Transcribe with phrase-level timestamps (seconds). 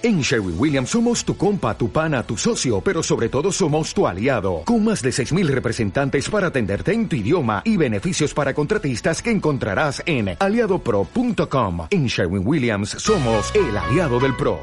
[0.00, 4.06] En Sherwin Williams somos tu compa, tu pana, tu socio, pero sobre todo somos tu
[4.06, 9.20] aliado, con más de 6.000 representantes para atenderte en tu idioma y beneficios para contratistas
[9.20, 11.88] que encontrarás en aliadopro.com.
[11.90, 14.60] En Sherwin Williams somos el aliado del PRO.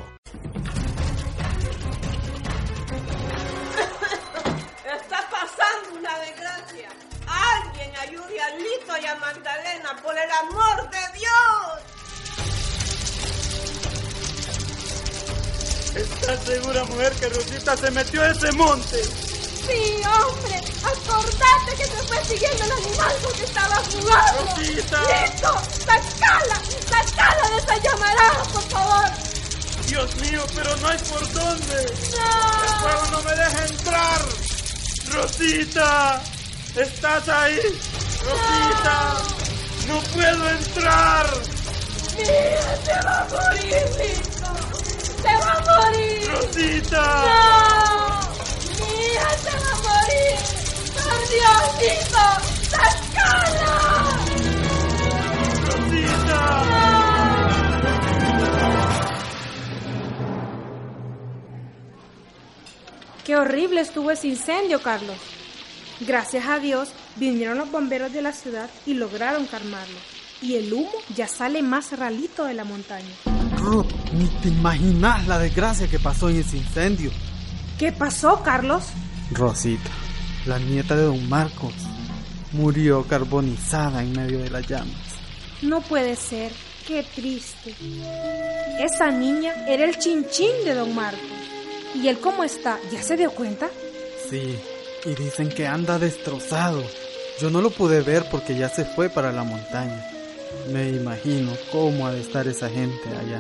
[4.86, 6.88] Está pasando una desgracia.
[7.28, 11.95] Alguien ayude a Lito y a Magdalena, por el amor de Dios.
[16.28, 19.04] ¿Estás segura, mujer, que Rosita se metió a ese monte?
[19.04, 20.60] Sí, hombre.
[20.84, 24.56] Acordate que te fue siguiendo el animal porque estaba jugando.
[24.56, 25.02] Rosita.
[25.02, 25.62] ¡Listo!
[25.86, 26.62] ¡Sacala!
[26.90, 29.06] ¡Sacala de esa llamarada, por favor!
[29.86, 31.94] Dios mío, pero no hay por dónde.
[32.18, 32.64] ¡No!
[32.64, 34.22] El fuego no me deja entrar.
[35.12, 36.24] Rosita,
[36.76, 37.60] ¿estás ahí?
[38.24, 39.22] Rosita,
[39.88, 41.28] no, puedo entrar.
[42.18, 44.56] ¡Mira, se va a morir, Lito!
[45.22, 46.05] ¡Se va a morir!
[46.46, 47.02] Rosita.
[47.02, 48.20] ¡No!
[48.86, 50.36] ¡Mira, se va a morir!
[50.94, 51.66] ¡Por Dios!
[52.70, 53.76] ¡Sacala!
[55.66, 56.40] Rosita.
[63.24, 65.18] Qué horrible estuvo ese incendio, Carlos.
[66.02, 69.98] Gracias a Dios vinieron los bomberos de la ciudad y lograron calmarlo.
[70.42, 73.35] Y el humo ya sale más ralito de la montaña.
[74.14, 77.12] Ni te imaginas la desgracia que pasó en ese incendio.
[77.80, 78.84] ¿Qué pasó, Carlos?
[79.32, 79.90] Rosita,
[80.46, 81.74] la nieta de don Marcos,
[82.52, 84.94] murió carbonizada en medio de las llamas.
[85.64, 86.52] No puede ser.
[86.88, 87.74] Qué triste.
[88.80, 91.20] Esa niña era el chinchín de don Marcos.
[91.96, 92.78] ¿Y él cómo está?
[92.92, 93.68] ¿Ya se dio cuenta?
[94.30, 94.60] Sí,
[95.06, 96.84] y dicen que anda destrozado.
[97.42, 100.15] Yo no lo pude ver porque ya se fue para la montaña.
[100.72, 103.40] Me imagino cómo ha de estar esa gente allá.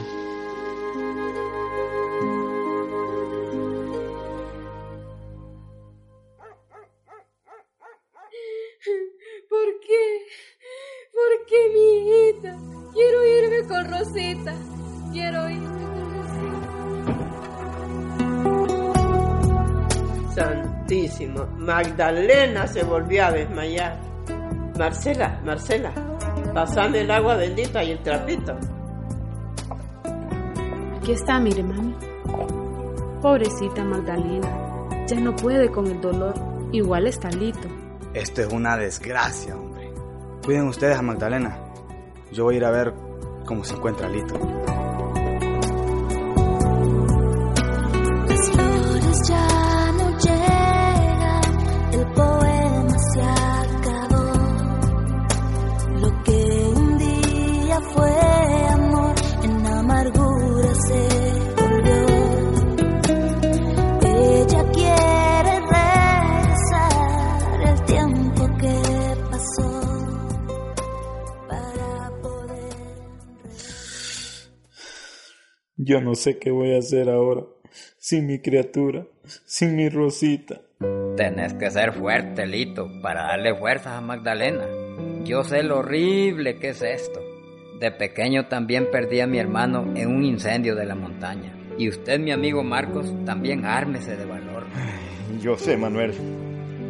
[9.49, 10.25] ¿Por qué?
[11.13, 12.51] ¿Por qué, mi hijita?
[12.94, 14.53] Quiero irme con Rosita.
[15.11, 16.66] Quiero irme con Rosita.
[20.35, 21.45] Santísimo.
[21.57, 24.00] Magdalena se volvió a desmayar.
[24.78, 25.94] Marcela, Marcela,
[26.55, 28.57] pasame el agua bendita y el trapito.
[30.97, 31.93] Aquí está, mire, mami.
[33.21, 34.47] Pobrecita Magdalena.
[35.05, 36.33] Ya no puede con el dolor.
[36.71, 37.67] Igual está Lito.
[38.13, 39.91] Esto es una desgracia, hombre.
[40.45, 41.59] Cuiden ustedes a Magdalena.
[42.31, 42.93] Yo voy a ir a ver
[43.45, 44.35] cómo se encuentra Lito.
[75.85, 77.44] Yo no sé qué voy a hacer ahora.
[78.00, 79.06] Sin mi criatura,
[79.46, 80.59] sin mi Rosita.
[81.16, 84.66] Tenés que ser fuerte, Lito, para darle fuerzas a Magdalena.
[85.23, 87.19] Yo sé lo horrible que es esto.
[87.79, 91.53] De pequeño también perdí a mi hermano en un incendio de la montaña.
[91.78, 94.63] Y usted, mi amigo Marcos, también ármese de valor.
[95.40, 96.13] Yo sé, Manuel,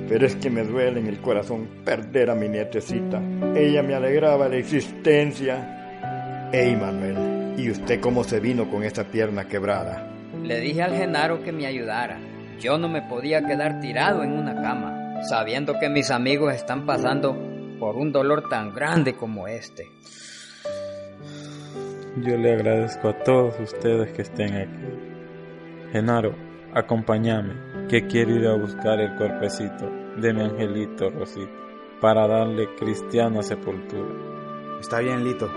[0.07, 3.21] pero es que me duele en el corazón perder a mi nietecita.
[3.55, 6.49] Ella me alegraba la existencia.
[6.53, 7.24] Ey, Manuel,
[7.57, 10.11] ¿y usted cómo se vino con esa pierna quebrada?
[10.43, 12.19] Le dije al Genaro que me ayudara.
[12.59, 17.37] Yo no me podía quedar tirado en una cama, sabiendo que mis amigos están pasando
[17.79, 19.91] por un dolor tan grande como este.
[22.17, 25.91] Yo le agradezco a todos ustedes que estén aquí.
[25.91, 26.33] Genaro,
[26.73, 31.51] acompáñame, que quiero ir a buscar el cuerpecito de mi angelito Rosita
[31.99, 34.79] para darle cristiana sepultura.
[34.79, 35.49] Está bien, Lito.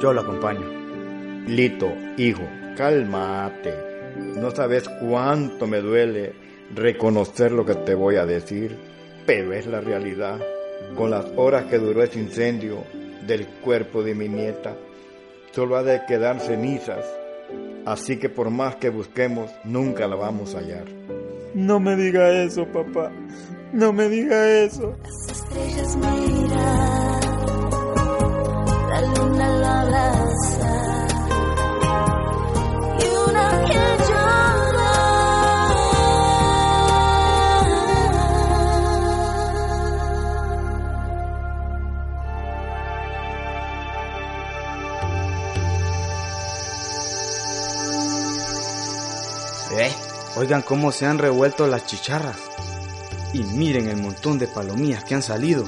[0.00, 0.85] Yo lo acompaño.
[1.46, 2.42] Lito, hijo,
[2.76, 3.72] cálmate.
[4.34, 6.34] No sabes cuánto me duele
[6.74, 8.76] reconocer lo que te voy a decir,
[9.26, 10.40] pero es la realidad.
[10.96, 12.82] Con las horas que duró ese incendio
[13.28, 14.76] del cuerpo de mi nieta,
[15.52, 17.04] solo ha de quedar cenizas.
[17.84, 20.86] Así que por más que busquemos, nunca la vamos a hallar.
[21.54, 23.12] No me diga eso, papá.
[23.72, 24.96] No me diga eso.
[25.00, 27.20] Las estrellas miran,
[28.88, 30.95] la luna lo abraza
[50.36, 52.36] Oigan cómo se han revuelto las chicharras.
[53.32, 55.64] Y miren el montón de palomillas que han salido.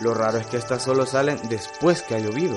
[0.00, 2.56] Lo raro es que estas solo salen después que ha llovido.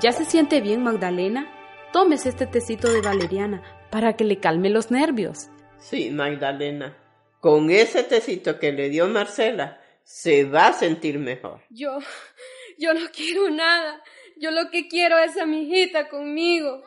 [0.00, 1.52] ¿Ya se siente bien, Magdalena?
[1.92, 5.48] Tómese este tecito de valeriana para que le calme los nervios.
[5.78, 6.96] Sí, Magdalena.
[7.40, 11.62] Con ese tecito que le dio Marcela, se va a sentir mejor.
[11.70, 11.98] Yo,
[12.78, 14.02] yo no quiero nada.
[14.36, 16.82] Yo lo que quiero es a mi hijita conmigo.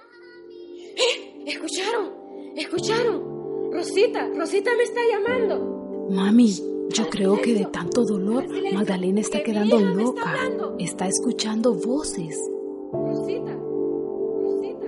[0.95, 1.43] ¿Eh?
[1.47, 2.13] ¿Escucharon?
[2.55, 3.71] ¿Escucharon?
[3.73, 6.07] Rosita, Rosita me está llamando.
[6.09, 6.53] Mami,
[6.89, 10.37] yo creo que de tanto dolor Magdalena está quedando loca.
[10.79, 12.37] Está escuchando voces.
[13.21, 13.53] Rosita,
[14.41, 14.87] Rosita.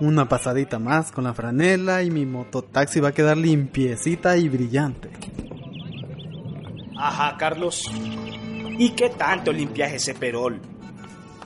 [0.00, 5.10] Una pasadita más con la franela y mi mototaxi va a quedar limpiecita y brillante.
[6.96, 7.90] Ajá, Carlos.
[8.78, 10.58] ¿Y qué tanto limpias ese perol?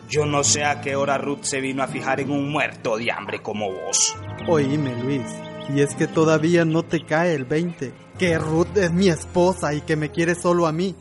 [0.09, 3.11] Yo no sé a qué hora Ruth se vino a fijar en un muerto de
[3.11, 4.15] hambre como vos.
[4.47, 5.25] Oíme, Luis,
[5.69, 9.81] y es que todavía no te cae el 20, que Ruth es mi esposa y
[9.81, 10.95] que me quiere solo a mí.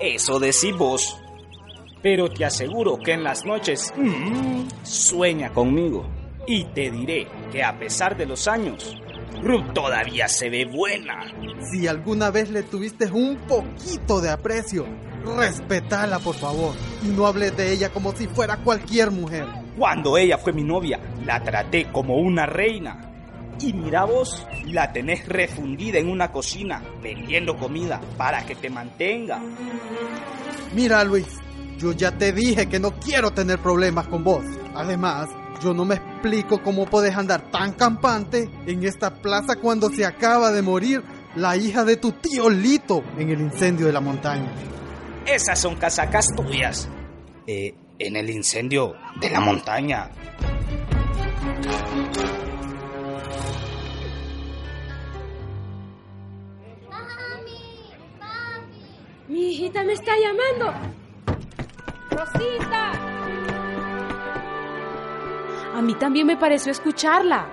[0.00, 1.20] Eso decís vos.
[2.02, 6.06] Pero te aseguro que en las noches mm, sueña conmigo.
[6.46, 8.96] Y te diré que a pesar de los años,
[9.42, 11.20] Ruth todavía se ve buena.
[11.70, 14.86] Si alguna vez le tuviste un poquito de aprecio,
[15.36, 19.46] respetala por favor y no hables de ella como si fuera cualquier mujer.
[19.76, 23.07] Cuando ella fue mi novia, la traté como una reina.
[23.60, 29.40] Y mira vos, la tenés refundida en una cocina, vendiendo comida para que te mantenga.
[30.74, 31.26] Mira Luis,
[31.78, 34.44] yo ya te dije que no quiero tener problemas con vos.
[34.74, 35.28] Además,
[35.62, 40.52] yo no me explico cómo puedes andar tan campante en esta plaza cuando se acaba
[40.52, 41.02] de morir
[41.34, 44.52] la hija de tu tío Lito en el incendio de la montaña.
[45.26, 46.88] Esas son casacas tuyas.
[47.46, 50.10] Eh, en el incendio de la montaña.
[59.28, 60.72] Mi hijita me está llamando.
[62.10, 62.92] Rosita.
[65.74, 67.46] A mí también me pareció escucharla.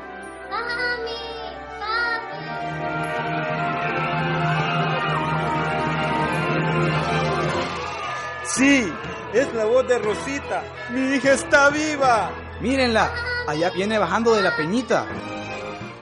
[8.46, 8.90] Sí,
[9.34, 10.64] es la voz de Rosita.
[10.92, 12.32] Mi hija está viva.
[12.62, 13.12] Mírenla,
[13.50, 15.06] allá viene bajando de la peñita.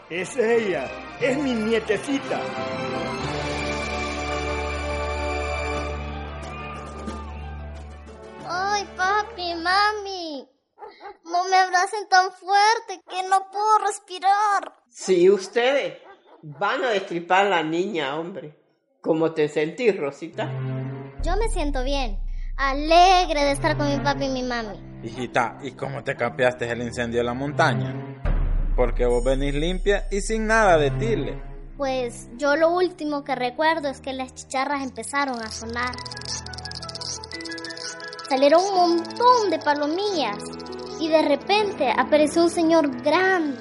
[0.07, 0.85] Es ella,
[1.19, 2.39] es mi nietecita.
[9.63, 10.47] Mami.
[11.25, 14.75] No me abracen tan fuerte que no puedo respirar.
[14.89, 15.97] Si ustedes
[16.41, 18.59] van a destripar a la niña, hombre.
[19.01, 20.49] ¿Cómo te sentís, Rosita?
[21.23, 22.19] Yo me siento bien,
[22.57, 24.79] alegre de estar con mi papi y mi mami.
[25.03, 27.93] Hijita, ¿y cómo te cambiaste el incendio de la montaña?
[28.75, 31.41] Porque vos venís limpia y sin nada de tile.
[31.77, 35.95] Pues yo lo último que recuerdo es que las chicharras empezaron a sonar.
[38.33, 40.39] Salieron un montón de palomillas
[40.99, 43.59] y de repente apareció un señor grande,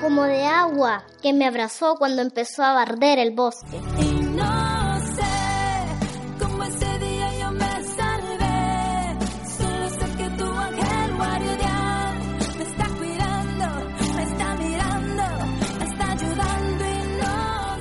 [0.00, 3.80] como de agua, que me abrazó cuando empezó a barder el bosque.
[3.80, 5.24] No sé
[6.38, 9.18] cómo ese día yo me salvé.
[9.58, 12.18] Solo sé que tu ángel guardián
[12.58, 13.66] me está cuidando,
[14.14, 15.24] me está mirando,
[15.80, 17.76] me está ayudando y no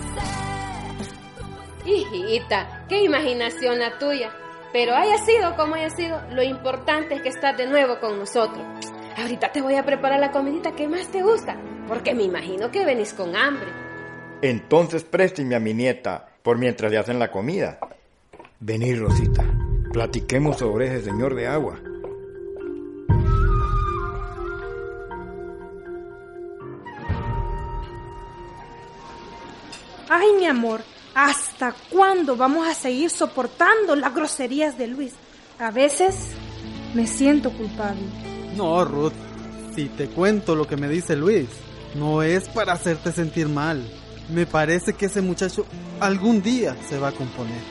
[1.86, 1.92] sé.
[1.92, 4.32] Hijita, qué imaginación la tuya.
[4.74, 8.66] Pero haya sido como haya sido, lo importante es que estás de nuevo con nosotros.
[9.18, 12.86] Ahorita te voy a preparar la comidita que más te gusta, porque me imagino que
[12.86, 13.68] venís con hambre.
[14.42, 17.80] Entonces présteme a mi nieta por mientras le hacen la comida.
[18.62, 19.44] Vení, Rosita,
[19.92, 21.78] platiquemos sobre ese señor de agua.
[30.08, 30.82] Ay, mi amor,
[31.14, 35.14] ¿hasta cuándo vamos a seguir soportando las groserías de Luis?
[35.60, 36.16] A veces
[36.94, 38.02] me siento culpable.
[38.56, 39.14] No, Ruth,
[39.76, 41.48] si te cuento lo que me dice Luis,
[41.96, 43.82] no es para hacerte sentir mal.
[44.30, 45.66] Me parece que ese muchacho
[46.00, 47.62] algún día se va a componer.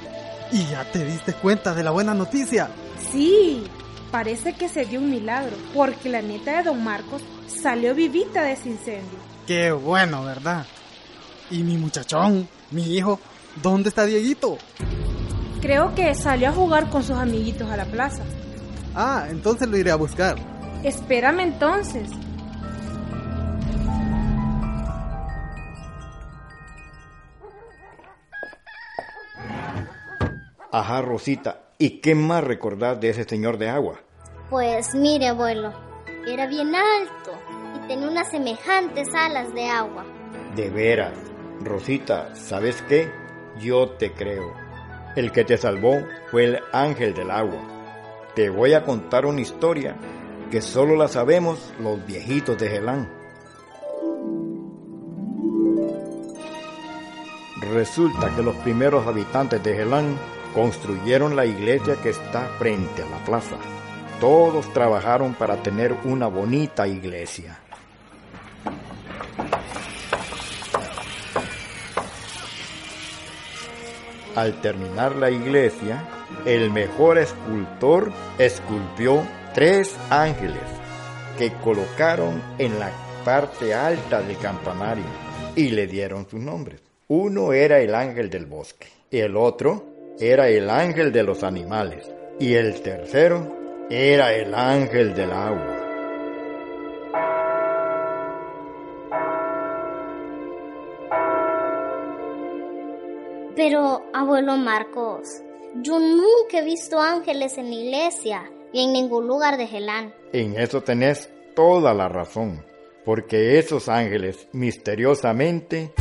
[0.53, 2.71] ¿Y ya te diste cuenta de la buena noticia?
[3.13, 3.65] Sí,
[4.11, 8.53] parece que se dio un milagro, porque la nieta de don Marcos salió vivita de
[8.53, 9.19] ese incendio.
[9.47, 10.67] Qué bueno, ¿verdad?
[11.51, 13.21] ¿Y mi muchachón, mi hijo,
[13.63, 14.59] dónde está Dieguito?
[15.61, 18.23] Creo que salió a jugar con sus amiguitos a la plaza.
[18.95, 20.37] Ah, entonces lo iré a buscar.
[20.83, 22.09] Espérame entonces.
[30.73, 31.63] Ajá, Rosita.
[31.79, 34.01] ¿Y qué más recordás de ese señor de agua?
[34.51, 35.73] Pues mire, abuelo,
[36.27, 37.33] era bien alto
[37.77, 40.05] y tenía unas semejantes alas de agua.
[40.55, 41.19] De veras.
[41.61, 43.11] Rosita, ¿sabes qué?
[43.59, 44.55] Yo te creo.
[45.17, 47.61] El que te salvó fue el ángel del agua.
[48.35, 49.97] Te voy a contar una historia
[50.51, 53.09] que solo la sabemos los viejitos de Gelán.
[57.73, 60.17] Resulta que los primeros habitantes de Gelán
[60.55, 63.57] construyeron la iglesia que está frente a la plaza.
[64.21, 67.59] Todos trabajaron para tener una bonita iglesia.
[74.41, 76.03] Al terminar la iglesia,
[76.47, 80.63] el mejor escultor esculpió tres ángeles
[81.37, 82.91] que colocaron en la
[83.23, 85.05] parte alta del campanario
[85.55, 86.81] y le dieron sus nombres.
[87.09, 92.55] Uno era el ángel del bosque, el otro era el ángel de los animales y
[92.55, 95.80] el tercero era el ángel del agua.
[103.57, 105.43] Pero, abuelo Marcos,
[105.83, 110.15] yo nunca he visto ángeles en la iglesia y en ningún lugar de Gelán.
[110.33, 112.65] En eso tenés toda la razón,
[113.05, 115.93] porque esos ángeles misteriosamente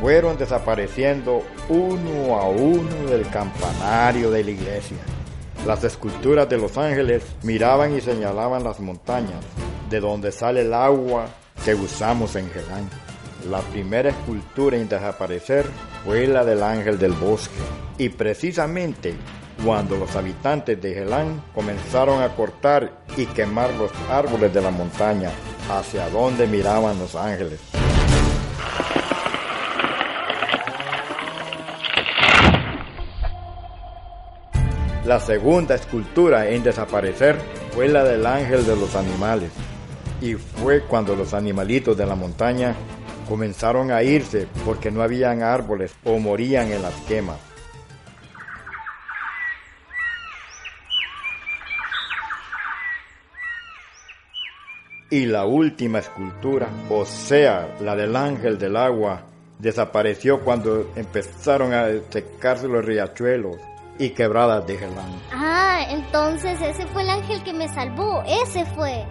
[0.00, 4.98] fueron desapareciendo uno a uno del campanario de la iglesia.
[5.66, 9.44] Las esculturas de los ángeles miraban y señalaban las montañas,
[9.90, 11.26] de donde sale el agua
[11.64, 12.88] que usamos en Gelán.
[13.50, 15.64] La primera escultura en desaparecer
[16.04, 17.56] fue la del ángel del bosque.
[17.96, 19.14] Y precisamente
[19.64, 25.30] cuando los habitantes de Gelán comenzaron a cortar y quemar los árboles de la montaña
[25.70, 27.58] hacia donde miraban los ángeles.
[35.06, 37.38] La segunda escultura en desaparecer
[37.74, 39.50] fue la del ángel de los animales.
[40.20, 42.74] Y fue cuando los animalitos de la montaña
[43.28, 47.38] comenzaron a irse porque no habían árboles o morían en las quemas.
[55.10, 59.22] Y la última escultura, o sea, la del ángel del agua,
[59.58, 63.56] desapareció cuando empezaron a secarse los riachuelos
[63.98, 65.10] y quebradas de Gelán.
[65.32, 69.04] Ah, entonces ese fue el ángel que me salvó, ese fue.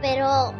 [0.00, 0.52] Pero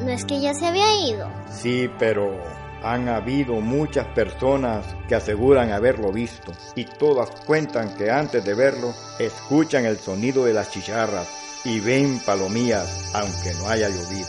[0.00, 1.30] no es que ya se había ido.
[1.50, 2.38] Sí, pero
[2.82, 8.92] han habido muchas personas que aseguran haberlo visto y todas cuentan que antes de verlo
[9.18, 11.26] escuchan el sonido de las chicharras
[11.64, 14.28] y ven palomías aunque no haya llovido.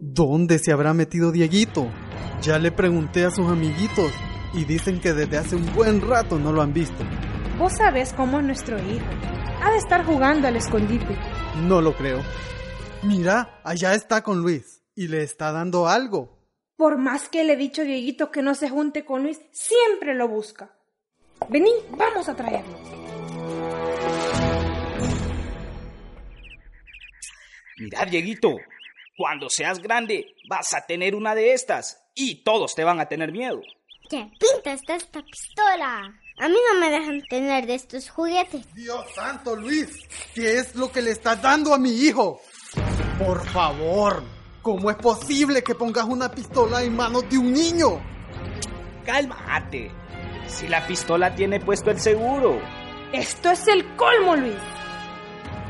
[0.00, 1.90] ¿Dónde se habrá metido Dieguito?
[2.42, 4.12] Ya le pregunté a sus amiguitos
[4.52, 7.02] y dicen que desde hace un buen rato no lo han visto.
[7.58, 9.06] Vos sabés cómo es nuestro hijo.
[9.62, 11.16] Ha de estar jugando al escondite.
[11.62, 12.22] No lo creo.
[13.02, 16.38] Mira, allá está con Luis y le está dando algo.
[16.76, 20.14] Por más que le he dicho a Dieguito que no se junte con Luis, siempre
[20.14, 20.74] lo busca.
[21.48, 22.78] Vení, vamos a traerlo.
[27.78, 28.56] Mira, Dieguito,
[29.16, 33.30] cuando seas grande vas a tener una de estas y todos te van a tener
[33.30, 33.60] miedo.
[34.08, 36.21] ¿Qué pinta está esta pistola?
[36.38, 38.72] A mí no me dejan tener de estos juguetes.
[38.74, 39.88] Dios santo, Luis,
[40.34, 42.40] ¿qué es lo que le estás dando a mi hijo?
[43.18, 44.22] Por favor,
[44.62, 48.02] ¿cómo es posible que pongas una pistola en manos de un niño?
[49.04, 49.90] Cálmate.
[50.46, 52.60] Si la pistola tiene puesto el seguro.
[53.12, 54.56] Esto es el colmo, Luis.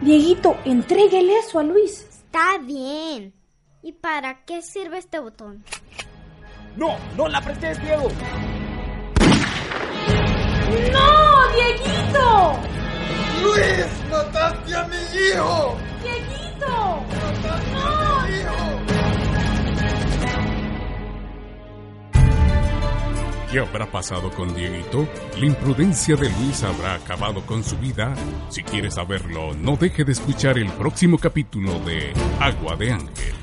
[0.01, 2.07] Dieguito, entréguele eso a Luis.
[2.09, 3.35] Está bien.
[3.83, 5.65] ¿Y para qué sirve este botón?
[6.77, 8.09] No, no la prestes, Diego.
[14.83, 15.79] A mi hijo!
[16.03, 17.05] ¡Dieguito!
[17.11, 18.63] ¡Mataste a mi hijo!
[23.51, 25.07] ¿Qué habrá pasado con Dieguito?
[25.39, 28.15] ¿La imprudencia de Luis habrá acabado con su vida?
[28.49, 33.42] Si quieres saberlo, no deje de escuchar el próximo capítulo de Agua de Ángel.